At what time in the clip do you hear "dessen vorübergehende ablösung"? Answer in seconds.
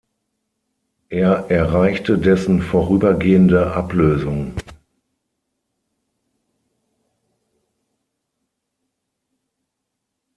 2.17-4.55